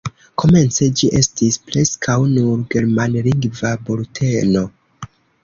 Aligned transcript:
Komence 0.43 0.87
ĝi 1.01 1.09
estis 1.19 1.59
preskaŭ 1.65 2.15
nur 2.31 2.65
germanlingva 2.73 3.75
bulteno. 3.91 4.67